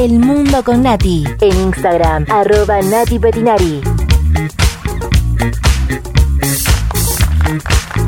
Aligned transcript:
El 0.00 0.18
Mundo 0.18 0.64
con 0.64 0.82
Nati. 0.82 1.24
En 1.42 1.60
Instagram, 1.60 2.24
arroba 2.30 2.80
Nati 2.80 3.18
Petinari. 3.18 3.82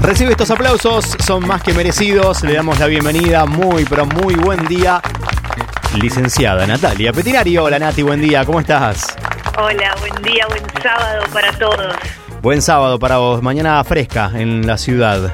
Recibe 0.01 0.31
estos 0.31 0.51
aplausos, 0.51 1.15
son 1.23 1.47
más 1.47 1.63
que 1.63 1.75
merecidos. 1.75 2.45
Le 2.45 2.55
damos 2.55 2.79
la 2.79 2.87
bienvenida, 2.87 3.45
muy, 3.45 3.85
pero 3.85 4.07
muy 4.07 4.35
buen 4.37 4.67
día. 4.67 5.03
Licenciada 6.01 6.67
Natalia 6.67 7.13
Petinari. 7.13 7.59
Hola 7.59 7.79
Nati, 7.79 8.01
buen 8.01 8.23
día, 8.23 8.47
¿cómo 8.47 8.61
estás? 8.61 9.15
Hola, 9.59 9.95
buen 10.01 10.15
día, 10.23 10.47
buen 10.49 10.63
sábado 10.83 11.25
para 11.31 11.53
todos. 11.59 11.95
Buen 12.41 12.63
sábado 12.63 12.99
para 12.99 13.19
vos, 13.19 13.43
mañana 13.43 13.85
fresca 13.85 14.31
en 14.35 14.67
la 14.67 14.79
ciudad. 14.79 15.31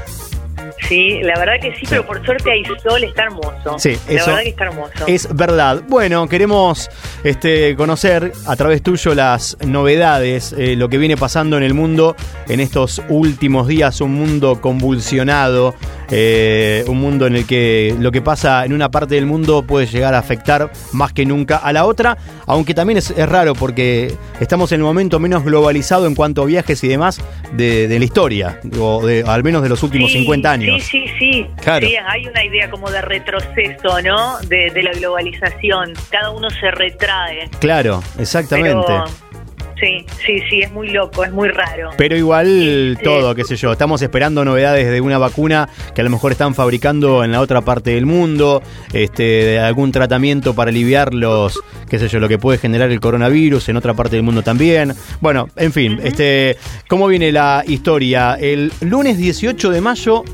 Sí, 0.89 1.21
la 1.23 1.39
verdad 1.39 1.61
que 1.61 1.75
sí, 1.77 1.85
pero 1.87 2.07
por 2.07 2.25
suerte 2.25 2.51
hay 2.51 2.65
sol, 2.83 3.05
está 3.05 3.25
hermoso. 3.25 3.79
Sí, 3.79 3.99
la 4.09 4.15
eso 4.15 4.27
verdad 4.27 4.43
que 4.43 4.49
está 4.49 4.65
hermoso. 4.65 5.07
Es 5.07 5.37
verdad. 5.37 5.83
Bueno, 5.87 6.27
queremos 6.29 6.89
este, 7.25 7.77
conocer 7.77 8.33
a 8.47 8.57
través 8.57 8.83
tuyo 8.83 9.15
las 9.15 9.59
novedades, 9.67 10.55
eh, 10.57 10.77
lo 10.77 10.89
que 10.89 10.97
viene 10.97 11.19
pasando 11.19 11.59
en 11.59 11.63
el 11.63 11.75
mundo 11.75 12.17
en 12.49 12.61
estos 12.61 13.03
últimos 13.11 13.69
días, 13.69 14.01
un 14.01 14.15
mundo 14.15 14.63
convulsionado, 14.63 15.75
eh, 16.11 16.85
un 16.87 16.99
mundo 16.99 17.27
en 17.27 17.37
el 17.37 17.47
que 17.47 17.95
lo 17.99 18.11
que 18.13 18.23
pasa 18.23 18.65
en 18.65 18.73
una 18.73 18.91
parte 18.91 19.15
del 19.15 19.27
mundo 19.27 19.63
puede 19.63 19.87
llegar 19.87 20.15
a 20.15 20.19
afectar 20.19 20.71
más 20.93 21.13
que 21.13 21.27
nunca 21.27 21.57
a 21.57 21.73
la 21.73 21.85
otra, 21.85 22.17
aunque 22.47 22.75
también 22.75 22.99
es, 22.99 23.11
es 23.11 23.29
raro 23.29 23.55
porque 23.55 24.15
estamos 24.41 24.73
en 24.73 24.81
el 24.81 24.85
momento 24.85 25.19
menos 25.19 25.45
globalizado 25.45 26.07
en 26.07 26.15
cuanto 26.15 26.43
a 26.43 26.47
viajes 26.47 26.83
y 26.85 26.89
demás 26.89 27.21
de, 27.53 27.89
de 27.89 27.99
la 27.99 28.05
historia, 28.05 28.61
o 28.79 29.05
de, 29.07 29.25
al 29.27 29.43
menos 29.45 29.63
de 29.63 29.69
los 29.69 29.83
últimos 29.83 30.13
Sí, 30.13 30.21
50 30.21 30.51
años. 30.51 30.83
Sí, 30.83 31.07
sí, 31.07 31.13
sí. 31.19 31.47
Claro. 31.63 31.87
Sí, 31.87 31.95
hay 31.97 32.27
una 32.27 32.45
idea 32.45 32.71
como 32.71 32.91
de 32.91 33.03
retroceso, 33.03 34.01
¿no? 34.03 34.39
De, 34.49 34.71
de 34.71 34.83
la 34.83 34.93
globalización. 34.93 35.93
Cada 36.11 36.31
uno 36.31 36.49
se 36.51 36.71
retrae. 36.71 37.49
Claro, 37.59 38.03
exactamente. 38.19 38.85
Pero, 38.87 39.05
sí, 39.81 40.05
sí, 40.25 40.41
sí, 40.49 40.61
es 40.63 40.73
muy 40.73 40.91
loco, 40.91 41.25
es 41.25 41.33
muy 41.33 41.49
raro. 41.49 41.91
Pero 41.97 42.17
igual 42.17 42.93
Este- 42.93 43.05
todo, 43.05 43.35
qué 43.35 43.45
sé 43.45 43.57
yo, 43.57 43.73
estamos 43.73 44.03
esperando 44.03 44.45
novedades 44.45 44.91
de 44.91 45.01
una 45.01 45.19
vacuna 45.19 45.69
que 45.95 46.01
a 46.01 46.05
lo 46.05 46.11
mejor 46.11 46.33
están 46.33 46.55
fabricando 46.55 47.25
en 47.25 47.33
la 47.33 47.41
otra 47.41 47.61
parte 47.63 47.91
del 47.91 48.07
mundo, 48.07 48.63
este, 48.93 49.23
de 49.23 49.59
algún 49.61 49.93
tratamiento 49.93 50.55
para 50.55 50.71
aliviar 50.71 51.15
los, 51.15 51.59
qué 51.89 51.99
sé 51.99 52.09
yo, 52.09 52.19
lo 52.21 52.29
que 52.29 52.39
puede 52.39 52.59
generar 52.59 52.91
el 52.91 53.01
coronavirus 53.01 53.69
en 53.69 53.77
otra 53.77 53.95
parte 53.95 54.17
del 54.17 54.23
mundo 54.25 54.43
también. 54.43 54.93
Bueno, 55.21 55.49
en 55.57 55.73
fin, 55.73 55.99
este, 56.03 56.57
¿cómo 56.89 57.07
viene 57.07 57.33
la 57.33 57.65
historia? 57.67 58.35
El 58.41 58.73
lunes 58.81 59.19
18 59.19 59.71
de 59.71 59.81
mayo, 59.81 60.25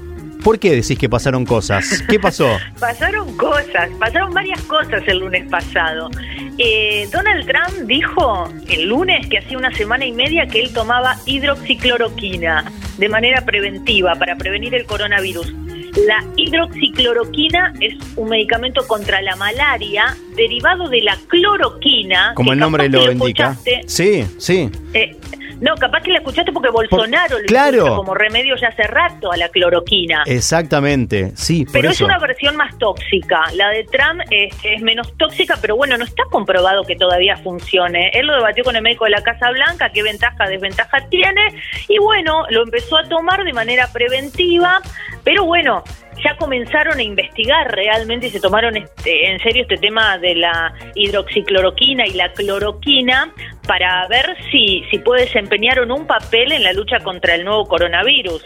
¿por 0.45 0.59
qué 0.59 0.71
decís 0.73 0.99
que 0.99 1.09
pasaron 1.09 1.45
cosas? 1.45 2.05
¿Qué 2.09 2.21
pasó? 2.21 2.47
Pasaron 2.79 3.35
cosas, 3.37 3.89
pasaron 3.99 4.33
varias 4.35 4.61
cosas 4.63 5.03
el 5.07 5.19
lunes 5.19 5.49
pasado. 5.51 6.11
Eh, 6.59 7.09
Donald 7.11 7.47
Trump 7.47 7.89
dijo 7.89 8.49
el 8.69 8.89
lunes 8.89 9.27
que 9.29 9.39
hacía 9.39 9.57
una 9.57 9.75
semana 9.75 10.05
y 10.05 10.13
media 10.13 10.47
que 10.47 10.61
él 10.61 10.73
tomaba 10.73 11.17
hidroxicloroquina 11.25 12.71
de 12.99 13.09
manera 13.09 13.45
preventiva 13.45 14.15
para 14.17 14.37
prevenir 14.37 14.75
el 14.75 14.85
coronavirus. 14.85 15.64
La 15.97 16.25
hidroxicloroquina 16.37 17.73
es 17.81 17.95
un 18.17 18.29
medicamento 18.29 18.87
contra 18.87 19.23
la 19.23 19.37
malaria 19.37 20.17
derivado 20.37 20.89
de 20.89 21.03
la 21.03 21.17
cloroquina. 21.29 22.33
Como 22.35 22.53
el 22.53 22.59
nombre 22.59 22.89
lo 22.89 22.99
que 22.99 23.13
indica. 23.13 23.51
escuchaste. 23.51 23.83
Sí, 23.87 24.27
sí. 24.39 24.71
Eh, 24.93 25.17
no, 25.61 25.75
capaz 25.77 26.03
que 26.03 26.11
la 26.11 26.19
escuchaste 26.19 26.53
porque 26.53 26.69
Bolsonaro 26.71 27.39
lo 27.39 27.47
claro. 27.47 27.97
como 27.97 28.15
remedio 28.15 28.57
ya 28.57 28.69
hace 28.69 28.83
rato 28.83 29.31
a 29.33 29.37
la 29.37 29.49
cloroquina. 29.49 30.23
Exactamente, 30.27 31.33
sí, 31.37 31.65
por 31.65 31.73
Pero 31.75 31.91
eso. 31.91 32.05
es 32.05 32.11
una 32.11 32.19
versión 32.19 32.57
más 32.57 32.77
tóxica. 32.79 33.41
La 33.55 33.71
de 33.71 33.85
Trump 33.85 34.21
es, 34.31 34.55
es 34.65 34.83
menos 34.83 35.17
tóxica, 35.17 35.57
pero 35.61 35.77
bueno, 35.77 35.97
no 35.97 36.05
está 36.05 36.25
comprobado 36.31 36.83
que 36.83 36.97
todavía 36.97 37.37
funcione. 37.37 38.11
Él 38.15 38.27
lo 38.27 38.35
debatió 38.35 38.65
con 38.65 38.77
el 38.77 38.83
médico 38.83 39.05
de 39.05 39.13
la 39.13 39.23
Casa 39.23 39.51
Blanca, 39.51 39.91
qué 39.91 40.03
ventaja, 40.03 40.47
desventaja 40.49 41.09
tiene, 41.09 41.41
y 41.89 41.99
bueno, 41.99 42.45
lo 42.51 42.65
empezó 42.65 42.99
a 42.99 43.05
tomar 43.05 43.45
de 43.45 43.53
manera 43.53 43.89
preventiva, 43.93 44.81
pero 45.25 45.45
bueno, 45.47 45.83
ya 46.23 46.37
comenzaron 46.37 46.99
a 46.99 47.03
investigar 47.03 47.75
realmente 47.75 48.27
y 48.27 48.31
se 48.31 48.41
tomaron 48.41 48.77
este, 48.77 49.31
en 49.31 49.39
serio 49.41 49.63
este 49.63 49.77
tema 49.77 50.19
de 50.19 50.35
la 50.37 50.75
hidroxicloroquina 50.95 52.07
y 52.07 52.13
la 52.13 52.33
cloroquina 52.33 53.33
para 53.67 54.07
ver 54.09 54.37
si, 54.51 54.83
si 54.91 54.99
puede 54.99 55.25
desempeñar 55.25 55.81
un 55.81 56.07
papel 56.07 56.53
en 56.53 56.63
la 56.63 56.73
lucha 56.73 56.99
contra 57.01 57.35
el 57.35 57.45
nuevo 57.45 57.65
coronavirus. 57.67 58.45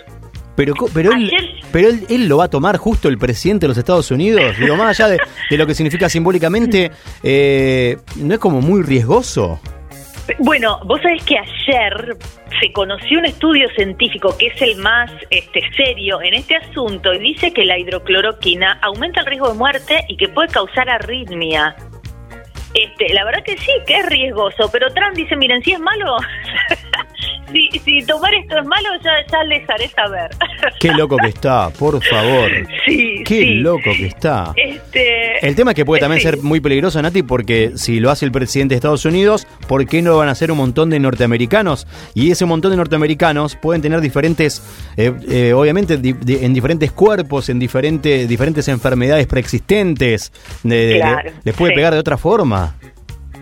Pero, 0.57 0.75
pero, 0.93 1.13
él, 1.13 1.31
pero 1.71 1.89
él, 1.89 2.05
él 2.09 2.27
lo 2.27 2.39
va 2.39 2.45
a 2.45 2.51
tomar 2.51 2.79
justo 2.79 3.09
el 3.09 3.17
presidente 3.17 3.65
de 3.65 3.69
los 3.69 3.79
Estados 3.79 4.11
Unidos. 4.11 4.59
Digo, 4.59 4.75
más 4.75 4.99
allá 4.99 5.09
de, 5.11 5.21
de 5.51 5.57
lo 5.57 5.69
que 5.69 5.75
significa 5.75 6.09
simbólicamente, 6.09 6.91
eh, 7.23 7.97
¿no 8.17 8.35
es 8.35 8.41
como 8.41 8.61
muy 8.61 8.83
riesgoso? 8.83 9.61
Bueno, 10.39 10.81
vos 10.85 11.01
sabés 11.01 11.25
que 11.25 11.37
ayer 11.39 12.17
se 12.61 12.73
conoció 12.73 13.19
un 13.19 13.25
estudio 13.25 13.69
científico 13.71 14.37
que 14.37 14.49
es 14.49 14.63
el 14.63 14.77
más 14.77 15.11
este, 15.31 15.61
serio 15.77 16.21
en 16.23 16.35
este 16.35 16.57
asunto 16.57 17.13
y 17.15 17.19
dice 17.19 17.53
que 17.53 17.65
la 17.65 17.79
hidrocloroquina 17.79 18.79
aumenta 18.83 19.21
el 19.21 19.27
riesgo 19.27 19.49
de 19.49 19.55
muerte 19.55 20.05
y 20.09 20.17
que 20.17 20.29
puede 20.29 20.49
causar 20.49 20.89
arritmia. 20.91 21.75
Este, 22.75 23.13
la 23.15 23.25
verdad 23.25 23.43
que 23.43 23.57
sí, 23.57 23.73
que 23.87 23.99
es 23.99 24.07
riesgoso, 24.07 24.71
pero 24.71 24.89
Trump 24.93 25.17
dice, 25.17 25.35
miren, 25.37 25.63
si 25.63 25.73
es 25.73 25.81
malo, 25.81 26.17
si, 27.53 27.71
si 27.79 28.05
tomar 28.07 28.35
esto 28.35 28.59
es 28.59 28.67
malo, 28.67 28.89
ya, 29.03 29.13
ya 29.33 29.43
les 29.45 29.69
haré 29.71 29.89
saber. 29.89 30.31
Qué 30.79 30.93
loco 30.93 31.17
que 31.17 31.29
está, 31.29 31.71
por 31.71 32.03
favor. 32.05 32.51
sí, 32.87 33.18
Qué 33.29 33.41
sí. 33.43 33.55
loco 33.57 33.91
que 33.97 34.07
está. 34.07 34.53
Este, 34.57 35.47
El 35.47 35.55
tema 35.55 35.73
es 35.73 35.75
que 35.75 35.85
puede 35.85 36.01
también 36.01 36.21
sí. 36.21 36.27
ser 36.27 36.39
muy 36.39 36.61
peligroso, 36.61 37.01
Nati, 37.03 37.23
porque 37.23 37.73
si 37.77 38.01
lo 38.01 38.11
hace 38.11 38.25
el 38.25 38.33
presidente 38.33 38.75
de 38.75 38.77
Estados 38.77 39.05
Unidos, 39.05 39.47
¿por 39.67 39.87
qué 39.87 40.01
no 40.01 40.11
lo 40.13 40.17
van 40.19 40.29
a 40.29 40.33
hacer 40.33 40.51
un 40.51 40.57
montón 40.59 40.89
de 40.91 40.99
norteamericanos? 40.99 41.87
Y 42.15 42.31
ese 42.31 42.47
montón 42.47 42.71
de 42.71 42.79
norteamericanos 42.79 43.55
pueden 43.57 43.83
tener 43.83 44.01
diferentes, 44.01 44.63
eh, 44.97 45.13
eh, 45.29 45.53
obviamente, 45.53 45.99
di- 45.99 46.15
di- 46.15 46.39
en 46.43 46.55
diferentes 46.55 46.91
cuerpos, 46.93 47.49
en 47.51 47.59
diferentes 47.59 48.27
diferentes 48.29 48.67
enfermedades 48.69 49.27
preexistentes. 49.27 50.33
De- 50.63 50.87
de- 50.87 50.97
Claro, 50.97 51.31
les 51.45 51.55
puede 51.55 51.73
sí. 51.73 51.77
pegar 51.77 51.93
de 51.93 51.99
otra 52.01 52.17
forma. 52.17 52.75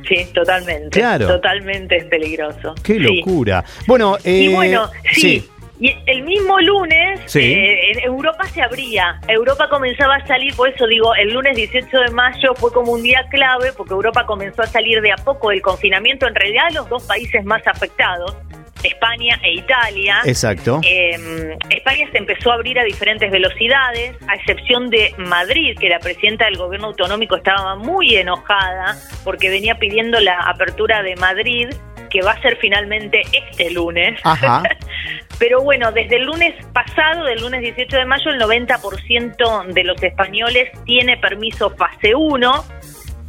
Sí, 0.09 0.27
totalmente. 0.33 0.91
Claro. 1.01 1.27
Totalmente 1.27 1.97
es 1.97 2.05
peligroso. 2.05 2.75
Qué 2.83 2.99
locura. 2.99 3.65
Bueno, 3.89 4.17
eh, 4.25 4.43
Y 4.43 4.49
bueno, 4.55 4.89
sí. 5.13 5.45
Y 5.79 5.95
el 6.07 6.23
mismo 6.23 6.59
lunes, 6.61 7.21
Sí. 7.27 7.53
eh, 7.53 7.93
en 7.93 8.01
Europa 8.05 8.45
se 8.47 8.63
abría. 8.63 9.21
Europa 9.29 9.69
comenzaba 9.69 10.17
a 10.17 10.27
salir, 10.27 10.55
por 10.57 10.69
eso 10.71 10.87
digo, 10.87 11.15
el 11.15 11.33
lunes 11.33 11.55
18 11.57 11.99
de 12.01 12.11
mayo 12.13 12.55
fue 12.55 12.73
como 12.73 12.93
un 12.93 13.03
día 13.03 13.27
clave, 13.31 13.73
porque 13.77 13.93
Europa 13.93 14.25
comenzó 14.25 14.63
a 14.63 14.67
salir 14.67 15.01
de 15.03 15.13
a 15.13 15.17
poco 15.17 15.51
del 15.51 15.61
confinamiento. 15.61 16.27
En 16.27 16.35
realidad, 16.35 16.69
los 16.73 16.89
dos 16.89 17.03
países 17.05 17.45
más 17.45 17.67
afectados, 17.67 18.35
España 18.83 19.39
e 19.43 19.55
Italia. 19.55 20.21
Exacto. 20.25 20.81
Eh, 20.87 21.57
España 21.71 22.07
se 22.13 22.19
empezó 22.19 22.53
a 22.53 22.55
abrir 22.55 22.79
a 22.79 22.85
diferentes 22.85 23.31
velocidades, 23.31 24.15
a 24.29 24.35
excepción 24.37 24.89
de 24.91 25.13
Madrid, 25.19 25.77
que 25.79 25.89
la 25.89 25.99
presidenta 25.99 26.45
del 26.47 26.57
gobierno 26.57 26.89
autonómico 26.89 27.37
estaba 27.37 27.75
muy 27.77 28.17
enojada 28.17 28.97
porque 29.25 29.51
venía 29.51 29.75
pidiendo 29.77 30.21
la 30.21 30.39
apertura 30.41 31.03
de 31.03 31.17
Madrid, 31.17 31.69
que 32.09 32.23
va 32.23 32.33
a 32.33 32.43
ser 32.43 32.57
finalmente 32.59 33.23
este 33.33 33.71
lunes. 33.71 34.19
Ajá. 34.25 34.63
Pero 35.39 35.63
bueno, 35.63 35.93
desde 35.93 36.17
el 36.17 36.25
lunes 36.25 36.55
pasado, 36.73 37.25
del 37.25 37.41
lunes 37.41 37.61
18 37.61 37.97
de 37.97 38.05
mayo, 38.07 38.31
el 38.31 38.41
90% 38.41 39.67
de 39.73 39.85
los 39.85 40.03
españoles 40.03 40.71
tiene 40.85 41.19
permiso 41.19 41.71
fase 41.71 42.15
1. 42.15 42.65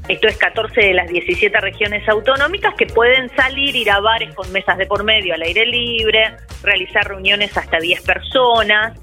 Esto 0.07 0.27
es 0.27 0.37
14 0.37 0.79
de 0.79 0.93
las 0.93 1.09
17 1.09 1.59
regiones 1.59 2.07
autonómicas 2.07 2.73
que 2.75 2.85
pueden 2.85 3.29
salir, 3.35 3.75
ir 3.75 3.91
a 3.91 3.99
bares 3.99 4.33
con 4.35 4.49
mesas 4.53 4.77
de 4.77 4.85
por 4.85 5.03
medio 5.03 5.33
al 5.33 5.41
aire 5.41 5.65
libre, 5.65 6.33
realizar 6.63 7.05
reuniones 7.05 7.57
hasta 7.57 7.77
10 7.77 8.01
personas. 8.03 8.97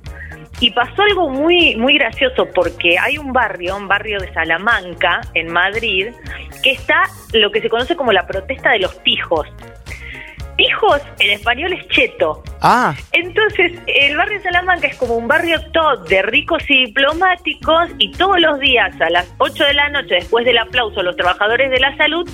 Y 0.60 0.70
pasó 0.70 1.02
algo 1.02 1.28
muy, 1.28 1.76
muy 1.76 1.94
gracioso 1.98 2.48
porque 2.54 2.98
hay 2.98 3.18
un 3.18 3.32
barrio, 3.32 3.76
un 3.76 3.88
barrio 3.88 4.18
de 4.20 4.32
Salamanca, 4.32 5.20
en 5.34 5.52
Madrid, 5.52 6.08
que 6.62 6.72
está 6.72 7.02
lo 7.32 7.50
que 7.50 7.60
se 7.60 7.68
conoce 7.68 7.96
como 7.96 8.12
la 8.12 8.26
protesta 8.26 8.70
de 8.70 8.80
los 8.80 8.94
pijos. 8.96 9.46
Pijos 10.56 11.02
en 11.18 11.30
español 11.32 11.72
es 11.72 11.86
cheto. 11.88 12.42
Ah, 12.60 12.94
Entonces, 13.10 13.72
el 13.88 14.16
barrio 14.16 14.40
Salamanca 14.40 14.86
es 14.86 14.96
como 14.96 15.16
un 15.16 15.26
barrio 15.26 15.60
top 15.72 16.08
de 16.08 16.22
ricos 16.22 16.62
y 16.68 16.86
diplomáticos 16.86 17.90
y 17.98 18.12
todos 18.12 18.40
los 18.40 18.60
días 18.60 18.98
a 19.00 19.10
las 19.10 19.34
8 19.38 19.64
de 19.64 19.74
la 19.74 19.88
noche, 19.88 20.14
después 20.14 20.44
del 20.44 20.58
aplauso 20.58 21.02
los 21.02 21.16
trabajadores 21.16 21.70
de 21.70 21.80
la 21.80 21.96
salud, 21.96 22.28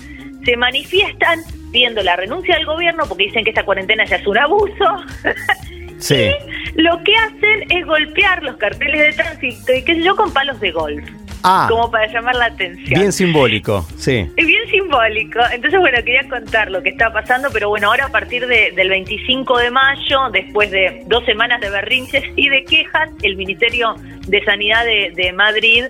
se 0.45 0.57
manifiestan 0.57 1.41
pidiendo 1.73 2.03
la 2.03 2.17
renuncia 2.17 2.57
del 2.57 2.67
gobierno 2.67 3.05
porque 3.09 3.25
dicen 3.25 3.45
que 3.45 3.51
esta 3.51 3.65
cuarentena 3.65 4.05
ya 4.05 4.17
es 4.17 4.27
un 4.27 4.39
abuso. 4.39 4.85
sí. 6.01 6.31
Lo 6.75 7.03
que 7.05 7.15
hacen 7.15 7.71
es 7.71 7.87
golpear 7.87 8.43
los 8.43 8.57
carteles 8.57 9.01
de 9.01 9.13
tránsito 9.23 9.73
y 9.75 9.83
qué 9.83 9.95
sé 9.97 10.03
yo 10.03 10.17
con 10.17 10.33
palos 10.33 10.59
de 10.61 10.71
golf, 10.71 11.05
Ah, 11.43 11.67
como 11.71 11.91
para 11.91 12.07
llamar 12.13 12.35
la 12.37 12.47
atención. 12.47 13.01
bien 13.01 13.13
simbólico, 13.13 13.87
sí. 13.97 14.27
Es 14.37 14.47
bien 14.47 14.69
simbólico. 14.71 15.41
Entonces, 15.53 15.81
bueno, 15.81 15.97
quería 16.05 16.29
contar 16.29 16.71
lo 16.71 16.83
que 16.83 16.91
está 16.91 17.13
pasando, 17.13 17.49
pero 17.53 17.69
bueno, 17.71 17.89
ahora 17.89 18.07
a 18.07 18.09
partir 18.11 18.47
de- 18.47 18.73
del 18.73 18.89
25 18.91 19.59
de 19.59 19.71
mayo, 19.71 20.31
después 20.33 20.71
de 20.71 21.03
dos 21.07 21.25
semanas 21.25 21.61
de 21.61 21.71
berrinches 21.71 22.25
y 22.37 22.49
de 22.49 22.65
quejas, 22.65 23.09
el 23.23 23.37
Ministerio 23.37 23.95
de 24.27 24.45
Sanidad 24.45 24.85
de, 24.85 25.13
de 25.15 25.33
Madrid 25.33 25.85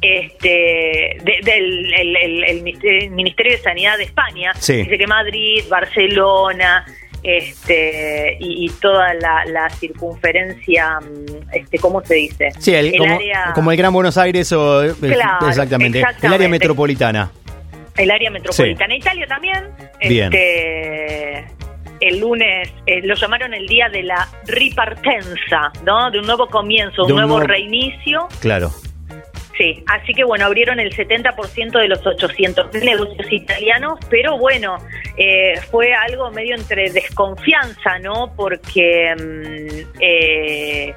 este, 0.00 0.48
de- 1.22 1.40
del 1.44 1.94
el- 1.94 2.16
el- 2.16 2.44
el 2.44 3.10
Ministerio 3.10 3.52
de 3.52 3.58
Sanidad 3.58 3.96
de 3.96 4.04
España. 4.04 4.52
Sí. 4.58 4.76
Dice 4.82 4.98
que 4.98 5.06
Madrid, 5.06 5.62
Barcelona, 5.70 6.84
este, 7.24 8.36
y, 8.38 8.66
y 8.66 8.68
toda 8.80 9.14
la, 9.14 9.44
la 9.46 9.68
circunferencia, 9.70 11.00
mm, 11.00 11.48
este, 11.54 11.78
¿cómo 11.78 12.04
se 12.04 12.14
dice? 12.14 12.50
Sí, 12.58 12.74
el- 12.74 12.96
como, 12.96 13.14
área, 13.14 13.52
como 13.54 13.70
el 13.72 13.76
Gran 13.76 13.92
Buenos 13.92 14.16
Aires 14.18 14.52
o... 14.52 14.84
eh, 14.84 14.94
Claro, 15.00 15.48
exactamente, 15.48 16.04
el 16.22 16.32
área 16.32 16.48
metropolitana. 16.48 17.30
el 17.96 18.10
área 18.10 18.30
metropolitana. 18.30 18.94
Italia 18.94 19.26
también. 19.26 19.64
Bien. 20.06 20.24
Este, 20.32 21.44
el 22.00 22.18
lunes 22.20 22.68
eh, 22.86 23.00
lo 23.02 23.14
llamaron 23.14 23.54
el 23.54 23.66
día 23.66 23.88
de 23.88 24.02
la 24.02 24.28
ripartenza, 24.46 25.72
¿no? 25.84 26.10
De 26.10 26.18
un 26.18 26.26
nuevo 26.26 26.46
comienzo, 26.48 27.02
un 27.02 27.08
De 27.08 27.12
un 27.14 27.20
nuevo 27.20 27.36
nuevo- 27.38 27.46
reinicio. 27.46 28.28
Claro. 28.40 28.70
Sí, 29.56 29.84
así 29.86 30.12
que 30.14 30.24
bueno, 30.24 30.46
abrieron 30.46 30.80
el 30.80 30.90
70% 30.94 31.78
de 31.80 31.86
los 31.88 32.04
800 32.04 32.74
negocios 32.74 33.32
italianos, 33.32 34.00
pero 34.10 34.36
bueno, 34.36 34.78
eh, 35.16 35.54
fue 35.70 35.94
algo 35.94 36.30
medio 36.32 36.56
entre 36.56 36.90
desconfianza, 36.90 37.98
¿no? 38.00 38.32
Porque 38.36 39.14
mm, 39.16 40.00
eh, 40.00 40.94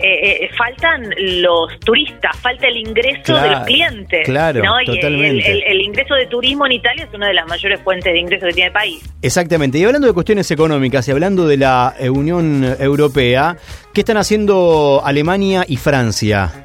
eh, 0.00 0.44
eh, 0.44 0.50
faltan 0.58 1.08
los 1.16 1.78
turistas, 1.80 2.36
falta 2.40 2.66
el 2.66 2.76
ingreso 2.78 3.36
de 3.36 3.40
los 3.42 3.48
Claro, 3.50 3.64
clientes. 3.64 4.24
claro, 4.26 4.62
¿no? 4.64 4.82
Y 4.82 4.86
totalmente. 4.86 5.50
El, 5.50 5.62
el 5.62 5.80
ingreso 5.80 6.14
de 6.14 6.26
turismo 6.26 6.66
en 6.66 6.72
Italia 6.72 7.04
es 7.04 7.14
una 7.14 7.28
de 7.28 7.34
las 7.34 7.46
mayores 7.46 7.80
fuentes 7.80 8.12
de 8.12 8.18
ingresos 8.18 8.48
que 8.48 8.54
tiene 8.54 8.66
el 8.66 8.72
país. 8.72 9.02
Exactamente. 9.22 9.78
Y 9.78 9.84
hablando 9.84 10.08
de 10.08 10.12
cuestiones 10.12 10.50
económicas 10.50 11.06
y 11.08 11.12
hablando 11.12 11.46
de 11.46 11.56
la 11.56 11.94
Unión 12.10 12.76
Europea, 12.80 13.56
¿qué 13.94 14.00
están 14.00 14.16
haciendo 14.16 15.00
Alemania 15.04 15.64
y 15.66 15.76
Francia? 15.76 16.63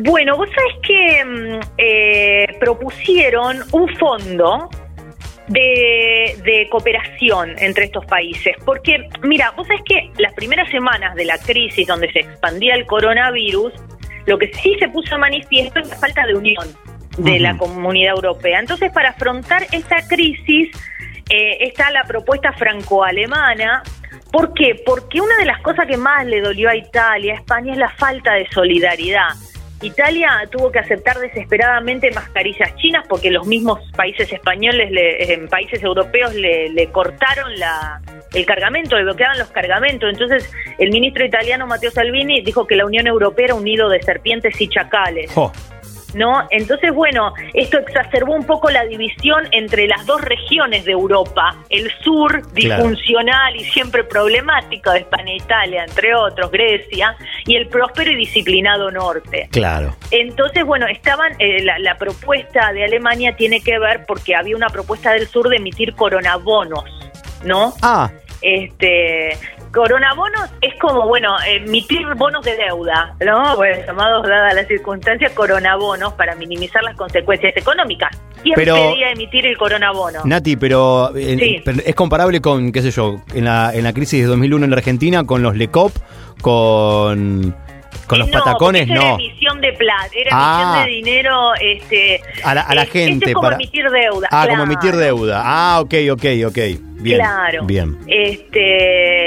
Bueno, 0.00 0.36
vos 0.36 0.48
sabés 0.54 0.76
que 0.86 1.24
mm, 1.24 1.60
eh, 1.78 2.56
propusieron 2.60 3.62
un 3.72 3.88
fondo 3.96 4.68
de, 5.48 6.36
de 6.44 6.68
cooperación 6.70 7.54
entre 7.58 7.86
estos 7.86 8.04
países. 8.06 8.54
Porque, 8.64 9.08
mira, 9.22 9.50
vos 9.56 9.66
sabés 9.66 9.82
que 9.84 10.10
las 10.18 10.32
primeras 10.34 10.70
semanas 10.70 11.14
de 11.14 11.24
la 11.24 11.38
crisis 11.38 11.86
donde 11.86 12.10
se 12.12 12.20
expandía 12.20 12.74
el 12.74 12.86
coronavirus, 12.86 13.72
lo 14.26 14.38
que 14.38 14.52
sí 14.54 14.76
se 14.78 14.88
puso 14.88 15.14
de 15.14 15.20
manifiesto 15.20 15.80
es 15.80 15.88
la 15.88 15.96
falta 15.96 16.26
de 16.26 16.34
unión 16.34 16.66
de 17.16 17.40
la 17.40 17.56
comunidad 17.56 18.14
europea. 18.14 18.60
Entonces, 18.60 18.92
para 18.92 19.10
afrontar 19.10 19.66
esta 19.72 20.06
crisis, 20.06 20.68
eh, 21.28 21.58
está 21.60 21.90
la 21.90 22.04
propuesta 22.04 22.52
franco-alemana. 22.52 23.82
¿Por 24.30 24.54
qué? 24.54 24.80
Porque 24.84 25.20
una 25.20 25.36
de 25.38 25.46
las 25.46 25.60
cosas 25.62 25.86
que 25.86 25.96
más 25.96 26.24
le 26.26 26.40
dolió 26.40 26.68
a 26.68 26.76
Italia, 26.76 27.34
a 27.34 27.36
España, 27.36 27.72
es 27.72 27.78
la 27.78 27.90
falta 27.90 28.34
de 28.34 28.46
solidaridad. 28.50 29.30
Italia 29.82 30.30
tuvo 30.50 30.72
que 30.72 30.78
aceptar 30.80 31.18
desesperadamente 31.18 32.10
mascarillas 32.10 32.74
chinas 32.76 33.04
porque 33.08 33.30
los 33.30 33.46
mismos 33.46 33.78
países 33.96 34.32
españoles, 34.32 34.90
le- 34.90 35.32
en 35.34 35.48
países 35.48 35.82
europeos, 35.82 36.34
le, 36.34 36.68
le 36.70 36.88
cortaron 36.90 37.56
la, 37.58 38.00
el 38.34 38.44
cargamento, 38.44 38.96
le 38.96 39.04
bloqueaban 39.04 39.38
los 39.38 39.48
cargamentos. 39.50 40.10
Entonces, 40.10 40.50
el 40.78 40.90
ministro 40.90 41.24
italiano 41.24 41.66
Matteo 41.66 41.90
Salvini 41.90 42.40
dijo 42.42 42.66
que 42.66 42.74
la 42.76 42.86
Unión 42.86 43.06
Europea 43.06 43.46
era 43.46 43.54
un 43.54 43.64
nido 43.64 43.88
de 43.88 44.02
serpientes 44.02 44.60
y 44.60 44.68
chacales. 44.68 45.30
Jo, 45.32 45.52
¿no? 46.14 46.46
Entonces, 46.50 46.92
bueno, 46.92 47.32
esto 47.54 47.78
exacerbó 47.78 48.34
un 48.34 48.44
poco 48.44 48.70
la 48.70 48.84
división 48.84 49.46
entre 49.52 49.86
las 49.86 50.04
dos 50.06 50.20
regiones 50.22 50.84
de 50.84 50.92
Europa, 50.92 51.54
el 51.70 51.90
sur 52.02 52.42
Claro. 52.54 52.82
disfuncional 52.82 53.56
y 53.56 53.64
siempre 53.64 54.04
problemático 54.04 54.90
de 54.90 55.00
España 55.00 55.32
e 55.32 55.36
Italia, 55.36 55.84
entre 55.84 56.14
otros, 56.14 56.50
Grecia, 56.50 57.14
y 57.46 57.56
el 57.56 57.68
próspero 57.68 58.10
y 58.10 58.16
disciplinado 58.16 58.90
norte. 58.90 59.48
claro. 59.52 59.94
Entonces, 60.10 60.64
bueno, 60.64 60.86
estaban, 60.86 61.32
eh, 61.38 61.62
la, 61.62 61.78
la 61.78 61.96
propuesta 61.96 62.72
de 62.72 62.84
Alemania 62.84 63.36
tiene 63.36 63.60
que 63.60 63.78
ver 63.78 64.04
porque 64.06 64.34
había 64.34 64.56
una 64.56 64.68
propuesta 64.68 65.12
del 65.12 65.26
sur 65.28 65.48
de 65.48 65.56
emitir 65.56 65.94
coronabonos, 65.94 66.84
¿no? 67.44 67.74
Ah, 67.82 68.10
Este, 68.40 69.36
coronabonos 69.72 70.50
es 70.60 70.74
como, 70.80 71.06
bueno, 71.06 71.34
emitir 71.46 72.06
bonos 72.16 72.44
de 72.44 72.56
deuda, 72.56 73.14
¿no? 73.24 73.56
Bueno, 73.56 73.84
llamados, 73.86 74.26
dadas 74.26 74.54
las 74.54 74.66
circunstancias, 74.66 75.32
coronabonos 75.32 76.12
para 76.14 76.34
minimizar 76.34 76.82
las 76.82 76.96
consecuencias 76.96 77.56
económicas. 77.56 78.10
¿Quién 78.42 78.54
Pero- 78.54 78.74
pedía 78.74 79.10
emitir 79.10 79.46
el 79.46 79.56
coronabono? 79.56 80.20
Nati, 80.24 80.56
pero, 80.56 81.14
eh, 81.16 81.36
Sí. 81.38 81.62
es 81.84 81.94
comparable 81.94 82.40
con, 82.40 82.70
qué 82.72 82.82
sé 82.82 82.90
yo, 82.90 83.16
en 83.34 83.44
la, 83.44 83.72
en 83.74 83.84
la 83.84 83.92
crisis 83.92 84.20
de 84.22 84.26
2001 84.26 84.64
en 84.64 84.70
la 84.70 84.76
Argentina, 84.76 85.24
con 85.24 85.42
los 85.42 85.56
LECOP, 85.56 85.92
con, 86.40 87.54
con 88.06 88.18
los 88.20 88.28
no, 88.28 88.38
patacones, 88.38 88.82
eso 88.84 88.92
Era 88.92 89.02
no. 89.02 89.14
emisión 89.16 89.60
de 89.60 89.72
plata, 89.72 90.08
era 90.14 90.30
Ah. 90.32 90.84
emisión 90.84 90.84
de 90.86 91.10
dinero, 91.10 91.54
este, 91.60 92.20
A 92.44 92.54
la, 92.54 92.60
a 92.62 92.74
la 92.74 92.82
eh, 92.84 92.86
gente. 92.86 93.12
este 93.12 93.26
es 93.26 93.34
como 93.34 93.42
para... 93.42 93.56
emitir 93.56 93.84
deuda. 93.90 94.28
Ah, 94.30 94.46
como 94.48 94.62
emitir 94.62 94.94
deuda. 94.96 95.42
Ah, 95.44 95.80
ok, 95.80 95.94
ok, 96.12 96.24
ok. 96.46 96.58
Bien. 97.00 97.18
claro. 97.18 97.64
Bien. 97.64 97.96
Este, 98.08 99.17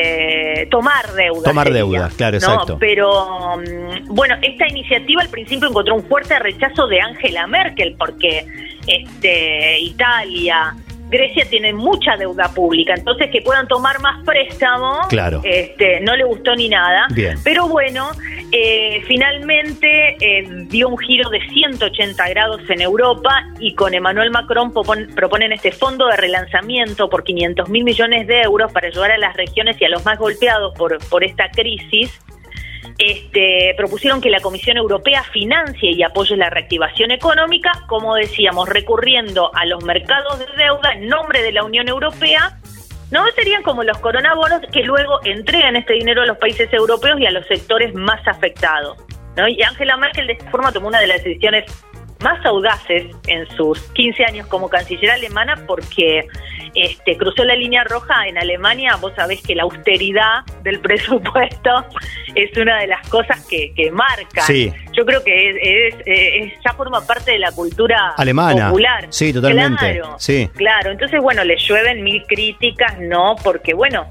tomar 0.67 1.13
deuda. 1.13 1.43
Tomar 1.43 1.67
sería, 1.67 1.83
deuda, 1.83 2.09
claro, 2.15 2.31
¿no? 2.31 2.37
exacto. 2.37 2.77
Pero, 2.79 3.57
mm, 3.57 4.13
bueno, 4.13 4.35
esta 4.41 4.67
iniciativa 4.67 5.21
al 5.21 5.29
principio 5.29 5.69
encontró 5.69 5.95
un 5.95 6.03
fuerte 6.03 6.37
rechazo 6.39 6.87
de 6.87 7.01
Angela 7.01 7.47
Merkel 7.47 7.95
porque 7.97 8.45
este, 8.87 9.79
Italia, 9.79 10.75
Grecia 11.11 11.45
tienen 11.49 11.75
mucha 11.75 12.15
deuda 12.17 12.49
pública, 12.55 12.93
entonces 12.95 13.29
que 13.31 13.41
puedan 13.41 13.67
tomar 13.67 13.99
más 14.01 14.23
préstamos, 14.25 15.05
Claro. 15.09 15.41
este, 15.43 15.99
no 16.01 16.15
le 16.15 16.23
gustó 16.23 16.55
ni 16.55 16.69
nada. 16.69 17.05
Bien. 17.13 17.37
Pero 17.43 17.67
bueno, 17.67 18.09
eh, 18.53 19.03
finalmente 19.07 20.15
eh, 20.19 20.43
dio 20.67 20.87
un 20.89 20.97
giro 20.97 21.29
de 21.29 21.39
180 21.49 22.29
grados 22.29 22.61
en 22.69 22.81
Europa 22.81 23.43
y 23.59 23.75
con 23.75 23.93
Emmanuel 23.93 24.31
Macron 24.31 24.73
propon- 24.73 25.13
proponen 25.13 25.51
este 25.51 25.71
fondo 25.71 26.07
de 26.07 26.17
relanzamiento 26.17 27.09
por 27.09 27.23
500 27.23 27.69
mil 27.69 27.83
millones 27.83 28.27
de 28.27 28.41
euros 28.41 28.71
para 28.71 28.87
ayudar 28.87 29.11
a 29.11 29.17
las 29.17 29.35
regiones 29.35 29.79
y 29.81 29.85
a 29.85 29.89
los 29.89 30.03
más 30.05 30.17
golpeados 30.17 30.73
por, 30.77 30.97
por 31.09 31.23
esta 31.23 31.49
crisis. 31.49 32.19
Este, 33.03 33.73
propusieron 33.77 34.21
que 34.21 34.29
la 34.29 34.41
Comisión 34.41 34.77
Europea 34.77 35.23
financie 35.23 35.89
y 35.89 36.03
apoye 36.03 36.37
la 36.37 36.51
reactivación 36.51 37.09
económica, 37.09 37.71
como 37.87 38.13
decíamos, 38.13 38.69
recurriendo 38.69 39.49
a 39.55 39.65
los 39.65 39.83
mercados 39.83 40.37
de 40.37 40.45
deuda 40.55 40.93
en 40.93 41.07
nombre 41.07 41.41
de 41.41 41.51
la 41.51 41.63
Unión 41.63 41.87
Europea. 41.87 42.59
No 43.09 43.25
serían 43.35 43.63
como 43.63 43.83
los 43.83 43.97
coronabonos 43.97 44.61
que 44.71 44.83
luego 44.83 45.19
entregan 45.23 45.75
este 45.75 45.93
dinero 45.93 46.21
a 46.21 46.27
los 46.27 46.37
países 46.37 46.71
europeos 46.71 47.19
y 47.19 47.25
a 47.25 47.31
los 47.31 47.47
sectores 47.47 47.91
más 47.95 48.21
afectados. 48.27 48.99
¿no? 49.35 49.47
Y 49.47 49.63
Angela 49.63 49.97
Merkel 49.97 50.27
de 50.27 50.33
esta 50.33 50.51
forma 50.51 50.71
tomó 50.71 50.87
una 50.87 50.99
de 50.99 51.07
las 51.07 51.23
decisiones 51.23 51.65
más 52.21 52.43
audaces 52.45 53.07
en 53.27 53.47
sus 53.55 53.79
15 53.93 54.23
años 54.25 54.47
como 54.47 54.69
canciller 54.69 55.11
alemana 55.11 55.63
porque 55.67 56.27
este, 56.75 57.17
cruzó 57.17 57.43
la 57.43 57.55
línea 57.55 57.83
roja 57.83 58.27
en 58.27 58.37
Alemania. 58.37 58.95
Vos 59.01 59.13
sabés 59.15 59.41
que 59.41 59.55
la 59.55 59.63
austeridad 59.63 60.45
del 60.63 60.79
presupuesto 60.81 61.85
es 62.35 62.55
una 62.57 62.79
de 62.79 62.87
las 62.87 63.07
cosas 63.09 63.45
que, 63.47 63.73
que 63.73 63.91
marcan. 63.91 64.45
Sí. 64.45 64.71
Yo 64.93 65.05
creo 65.05 65.23
que 65.23 65.49
es, 65.49 65.55
es- 65.61 66.03
es- 66.05 66.53
ya 66.63 66.73
forma 66.73 67.05
parte 67.05 67.31
de 67.31 67.39
la 67.39 67.51
cultura 67.51 68.13
Alemana. 68.17 68.67
popular. 68.69 69.07
Sí, 69.09 69.33
totalmente. 69.33 69.99
Claro, 69.99 70.15
Sí. 70.19 70.49
claro. 70.55 70.91
Entonces, 70.91 71.19
bueno, 71.21 71.43
le 71.43 71.57
llueven 71.57 72.03
mil 72.03 72.23
críticas, 72.27 72.97
¿no? 72.99 73.35
Porque, 73.43 73.73
bueno, 73.73 74.05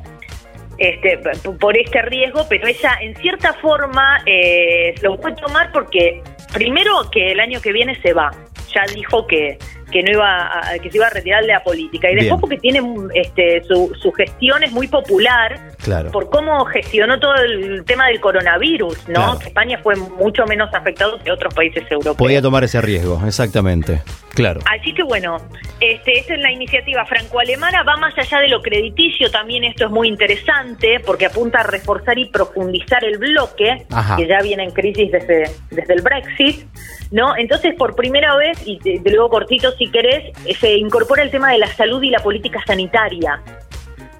este, 0.80 1.18
por 1.60 1.76
este 1.76 2.02
riesgo, 2.02 2.46
pero 2.48 2.66
ella 2.66 2.96
en 3.02 3.14
cierta 3.16 3.52
forma 3.52 4.22
eh, 4.26 4.94
lo 5.02 5.16
puede 5.20 5.36
tomar 5.36 5.70
porque 5.72 6.22
primero 6.54 7.08
que 7.12 7.32
el 7.32 7.38
año 7.40 7.60
que 7.60 7.70
viene 7.70 8.00
se 8.00 8.14
va, 8.14 8.30
ya 8.74 8.82
dijo 8.92 9.26
que 9.26 9.58
que 9.90 10.04
no 10.04 10.12
iba 10.12 10.70
a, 10.72 10.78
que 10.78 10.88
se 10.88 10.98
iba 10.98 11.08
a 11.08 11.10
retirar 11.10 11.42
de 11.42 11.48
la 11.48 11.64
política 11.64 12.08
y 12.08 12.14
después 12.14 12.28
Bien. 12.28 12.40
porque 12.40 12.58
tiene 12.58 12.80
este 13.14 13.60
su, 13.64 13.92
su 14.00 14.12
gestión 14.12 14.62
es 14.62 14.70
muy 14.70 14.86
popular 14.86 15.58
Claro. 15.82 16.12
por 16.12 16.30
cómo 16.30 16.64
gestionó 16.66 17.18
todo 17.18 17.34
el 17.34 17.84
tema 17.86 18.06
del 18.06 18.20
coronavirus, 18.20 19.08
¿no? 19.08 19.14
Claro. 19.14 19.38
Que 19.38 19.46
España 19.48 19.80
fue 19.82 19.96
mucho 19.96 20.44
menos 20.46 20.72
afectado 20.74 21.18
que 21.18 21.32
otros 21.32 21.52
países 21.54 21.82
europeos. 21.90 22.16
Podía 22.16 22.40
tomar 22.40 22.62
ese 22.64 22.80
riesgo, 22.80 23.20
exactamente. 23.26 24.00
Claro. 24.40 24.60
Así 24.70 24.92
que 24.94 25.02
bueno, 25.02 25.36
este, 25.80 26.18
esta 26.18 26.34
es 26.34 26.40
la 26.40 26.50
iniciativa 26.50 27.04
franco-alemana, 27.04 27.82
va 27.82 27.96
más 27.96 28.16
allá 28.16 28.40
de 28.40 28.48
lo 28.48 28.60
crediticio, 28.62 29.30
también 29.30 29.64
esto 29.64 29.84
es 29.86 29.90
muy 29.90 30.08
interesante 30.08 31.00
porque 31.04 31.26
apunta 31.26 31.60
a 31.60 31.62
reforzar 31.64 32.18
y 32.18 32.26
profundizar 32.26 33.04
el 33.04 33.18
bloque, 33.18 33.86
Ajá. 33.90 34.16
que 34.16 34.26
ya 34.26 34.40
viene 34.42 34.64
en 34.64 34.70
crisis 34.70 35.10
desde, 35.12 35.50
desde 35.70 35.94
el 35.94 36.02
Brexit, 36.02 36.66
¿no? 37.10 37.36
Entonces, 37.36 37.74
por 37.76 37.94
primera 37.94 38.34
vez, 38.36 38.58
y 38.66 38.78
de, 38.78 39.00
de 39.00 39.10
luego 39.10 39.30
cortito 39.30 39.72
si 39.72 39.90
querés, 39.90 40.32
se 40.58 40.74
incorpora 40.76 41.22
el 41.22 41.30
tema 41.30 41.52
de 41.52 41.58
la 41.58 41.66
salud 41.68 42.02
y 42.02 42.10
la 42.10 42.20
política 42.20 42.62
sanitaria 42.66 43.40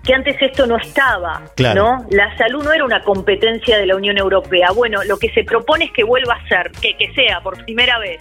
que 0.05 0.15
antes 0.15 0.37
esto 0.41 0.67
no 0.67 0.77
estaba, 0.77 1.43
Claro. 1.57 1.83
¿no? 1.83 2.07
La 2.11 2.37
salud 2.39 2.65
no 2.65 2.73
era 2.73 2.85
una 2.85 3.03
competencia 3.03 3.79
de 3.79 3.87
la 3.87 3.97
Unión 3.97 4.17
Europea. 4.17 4.69
Bueno, 4.75 5.05
lo 5.05 5.19
que 5.19 5.31
se 5.31 5.45
propone 5.45 5.85
es 5.85 5.93
que 5.93 6.05
vuelva 6.05 6.35
a 6.35 6.49
ser, 6.49 6.71
que, 6.81 6.97
que 6.97 7.12
sea 7.12 7.41
por 7.43 7.62
primera 7.65 7.99
vez. 7.99 8.21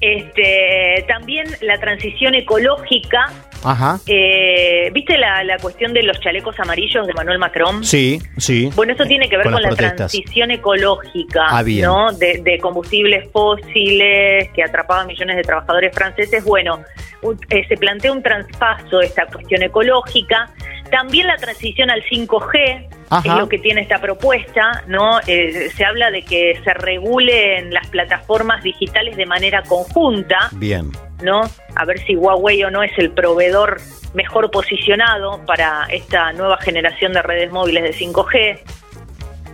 Este, 0.00 1.04
también 1.08 1.46
la 1.60 1.78
transición 1.78 2.34
ecológica 2.34 3.32
Ajá. 3.64 3.98
Eh, 4.06 4.88
¿Viste 4.92 5.18
la, 5.18 5.42
la 5.42 5.56
cuestión 5.58 5.92
de 5.92 6.04
los 6.04 6.20
chalecos 6.20 6.54
amarillos 6.60 7.04
de 7.08 7.12
Manuel 7.12 7.40
Macron? 7.40 7.82
Sí, 7.84 8.20
sí. 8.36 8.70
Bueno, 8.76 8.92
eso 8.92 9.04
tiene 9.04 9.28
que 9.28 9.36
ver 9.36 9.46
Con 9.46 9.54
la 9.54 9.68
protestas. 9.70 9.96
transición 10.12 10.52
ecológica, 10.52 11.44
Ah. 11.50 11.64
¿no? 11.82 12.12
De, 12.12 12.40
de 12.40 12.58
combustibles 12.60 13.28
fósiles 13.32 14.48
que 14.54 14.62
atrapaban 14.62 15.08
millones 15.08 15.34
de 15.36 15.42
trabajadores 15.42 15.92
franceses. 15.92 16.44
Bueno, 16.44 16.84
un- 17.22 17.36
eh, 17.50 17.64
se 17.66 17.76
plantea 17.76 18.12
un 18.12 18.22
traspaso 18.22 18.98
de 19.00 19.06
esta 19.06 19.26
cuestión 19.26 19.60
ecológica. 19.64 20.48
También 20.90 21.26
la 21.26 21.36
transición 21.36 21.90
al 21.90 22.02
5G 22.04 22.88
Ajá. 23.10 23.32
es 23.32 23.38
lo 23.38 23.48
que 23.48 23.58
tiene 23.58 23.82
esta 23.82 24.00
propuesta, 24.00 24.84
¿no? 24.86 25.20
Eh, 25.26 25.70
se 25.74 25.84
habla 25.84 26.10
de 26.10 26.22
que 26.22 26.60
se 26.64 26.74
regulen 26.74 27.72
las 27.72 27.86
plataformas 27.88 28.62
digitales 28.62 29.16
de 29.16 29.26
manera 29.26 29.62
conjunta. 29.62 30.48
Bien. 30.52 30.90
¿no? 31.22 31.42
A 31.74 31.84
ver 31.84 31.98
si 32.00 32.16
Huawei 32.16 32.62
o 32.64 32.70
no 32.70 32.82
es 32.82 32.92
el 32.96 33.10
proveedor 33.10 33.80
mejor 34.14 34.50
posicionado 34.50 35.44
para 35.46 35.86
esta 35.90 36.32
nueva 36.32 36.58
generación 36.58 37.12
de 37.12 37.22
redes 37.22 37.52
móviles 37.52 37.82
de 37.82 37.92
5G. 37.92 38.60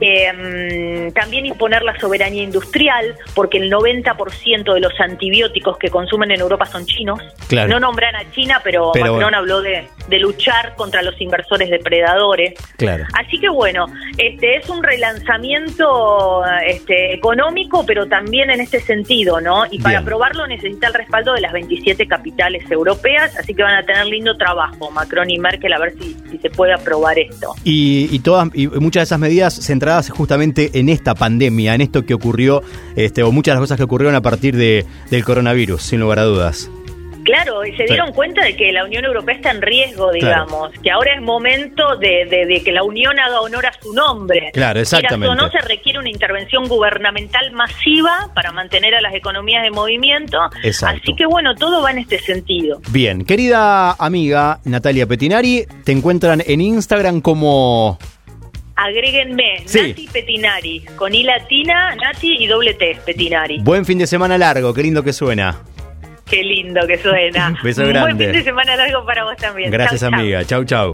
Eh, 0.06 1.10
también 1.14 1.46
imponer 1.46 1.82
la 1.82 1.98
soberanía 1.98 2.42
industrial, 2.42 3.16
porque 3.34 3.56
el 3.56 3.72
90% 3.72 4.74
de 4.74 4.80
los 4.80 4.92
antibióticos 5.00 5.78
que 5.78 5.88
consumen 5.88 6.30
en 6.30 6.40
Europa 6.40 6.66
son 6.66 6.84
chinos. 6.84 7.20
Claro. 7.48 7.70
No 7.70 7.80
nombran 7.80 8.14
a 8.14 8.30
China, 8.32 8.60
pero, 8.62 8.90
Pero 8.92 9.06
Macron 9.06 9.22
bueno. 9.22 9.38
habló 9.38 9.62
de, 9.62 9.88
de 10.08 10.18
luchar 10.18 10.74
contra 10.76 11.00
los 11.02 11.18
inversores 11.20 11.70
depredadores. 11.70 12.52
Claro. 12.76 13.04
Así 13.14 13.38
que 13.40 13.48
bueno, 13.48 13.86
este 14.18 14.56
es 14.56 14.68
un 14.68 14.82
relanzamiento 14.82 16.42
este, 16.66 17.14
económico, 17.14 17.84
pero 17.86 18.06
también 18.06 18.50
en 18.50 18.60
este 18.60 18.80
sentido, 18.80 19.40
¿no? 19.40 19.64
Y 19.70 19.78
para 19.78 20.00
Bien. 20.00 20.02
aprobarlo 20.02 20.46
necesita 20.46 20.88
el 20.88 20.94
respaldo 20.94 21.32
de 21.32 21.40
las 21.40 21.52
27 21.52 22.06
capitales 22.06 22.70
europeas, 22.70 23.36
así 23.38 23.54
que 23.54 23.62
van 23.62 23.76
a 23.76 23.82
tener 23.84 24.06
lindo 24.06 24.36
trabajo 24.36 24.90
Macron 24.90 25.30
y 25.30 25.38
Merkel 25.38 25.72
a 25.72 25.78
ver 25.78 25.94
si, 25.98 26.14
si 26.30 26.38
se 26.38 26.50
puede 26.50 26.74
aprobar 26.74 27.18
esto. 27.18 27.54
Y, 27.64 28.08
y 28.10 28.18
todas 28.18 28.48
y 28.54 28.66
muchas 28.66 29.02
de 29.02 29.04
esas 29.04 29.18
medidas 29.18 29.54
centradas 29.54 29.93
justamente 30.02 30.70
en 30.74 30.88
esta 30.88 31.14
pandemia, 31.14 31.74
en 31.74 31.80
esto 31.80 32.04
que 32.04 32.14
ocurrió, 32.14 32.62
este, 32.96 33.22
o 33.22 33.32
muchas 33.32 33.52
de 33.52 33.56
las 33.56 33.62
cosas 33.62 33.76
que 33.78 33.84
ocurrieron 33.84 34.14
a 34.14 34.22
partir 34.22 34.56
de, 34.56 34.84
del 35.10 35.24
coronavirus, 35.24 35.82
sin 35.82 36.00
lugar 36.00 36.18
a 36.18 36.24
dudas. 36.24 36.70
Claro, 37.24 37.64
y 37.64 37.74
se 37.74 37.84
dieron 37.84 38.12
cuenta 38.12 38.44
de 38.44 38.54
que 38.54 38.70
la 38.70 38.84
Unión 38.84 39.06
Europea 39.06 39.34
está 39.36 39.50
en 39.50 39.62
riesgo, 39.62 40.10
Claro. 40.10 40.44
digamos, 40.44 40.70
que 40.82 40.90
ahora 40.90 41.14
es 41.14 41.22
momento 41.22 41.96
de, 41.96 42.26
de- 42.26 42.44
de 42.44 42.62
que 42.62 42.70
la 42.70 42.82
Unión 42.82 43.18
haga 43.18 43.40
honor 43.40 43.64
a 43.64 43.72
su 43.80 43.94
nombre. 43.94 44.50
Claro, 44.52 44.78
exactamente. 44.78 45.28
O 45.28 45.34
no, 45.34 45.50
se 45.50 45.56
requiere 45.66 45.98
una 45.98 46.10
intervención 46.10 46.68
gubernamental 46.68 47.50
masiva 47.52 48.30
para 48.34 48.52
mantener 48.52 48.94
a 48.94 49.00
las 49.00 49.14
economías 49.14 49.62
de 49.62 49.70
movimiento. 49.70 50.36
Exacto. 50.62 51.00
Así 51.02 51.14
que 51.16 51.24
bueno, 51.24 51.54
todo 51.54 51.80
va 51.80 51.92
en 51.92 51.98
este 52.00 52.18
sentido. 52.18 52.82
Bien, 52.90 53.24
querida 53.24 53.92
amiga 53.92 54.60
Natalia 54.64 55.06
Petinari, 55.06 55.64
te 55.82 55.92
encuentran 55.92 56.42
en 56.46 56.60
Instagram 56.60 57.22
como... 57.22 57.98
Agréguenme 58.76 59.62
Sí. 59.66 59.88
Nati 59.88 60.08
Petinari, 60.12 60.80
con 60.96 61.14
I 61.14 61.22
latina, 61.22 61.94
Nati 61.94 62.36
y 62.42 62.46
doble 62.46 62.74
T, 62.74 62.98
Petinari. 63.06 63.58
Buen 63.60 63.84
fin 63.84 63.98
de 63.98 64.06
semana 64.06 64.36
largo, 64.36 64.74
qué 64.74 64.82
lindo 64.82 65.02
que 65.02 65.12
suena. 65.12 65.62
Qué 66.28 66.42
lindo 66.42 66.86
que 66.86 66.98
suena. 66.98 67.54
Beso 67.62 67.82
grande. 67.86 68.00
Buen 68.00 68.18
fin 68.18 68.32
de 68.32 68.42
semana 68.44 68.76
largo 68.76 69.04
para 69.04 69.24
vos 69.24 69.36
también. 69.36 69.70
Gracias 69.70 70.00
chau. 70.00 70.12
amiga, 70.12 70.44
chau 70.44 70.64
chau. 70.64 70.92